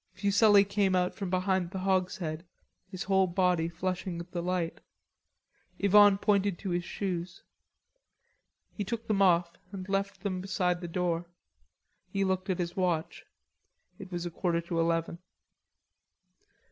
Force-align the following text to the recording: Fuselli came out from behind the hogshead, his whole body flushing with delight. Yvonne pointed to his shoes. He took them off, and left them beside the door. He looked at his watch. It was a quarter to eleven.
Fuselli 0.15 0.63
came 0.63 0.95
out 0.95 1.13
from 1.13 1.29
behind 1.29 1.69
the 1.69 1.77
hogshead, 1.77 2.43
his 2.87 3.03
whole 3.03 3.27
body 3.27 3.69
flushing 3.69 4.17
with 4.17 4.31
delight. 4.31 4.79
Yvonne 5.77 6.17
pointed 6.17 6.57
to 6.57 6.71
his 6.71 6.83
shoes. 6.83 7.43
He 8.73 8.83
took 8.83 9.05
them 9.07 9.21
off, 9.21 9.51
and 9.71 9.87
left 9.87 10.21
them 10.21 10.41
beside 10.41 10.81
the 10.81 10.87
door. 10.87 11.27
He 12.09 12.23
looked 12.23 12.49
at 12.49 12.57
his 12.57 12.75
watch. 12.75 13.27
It 13.99 14.11
was 14.11 14.25
a 14.25 14.31
quarter 14.31 14.61
to 14.61 14.79
eleven. 14.79 15.19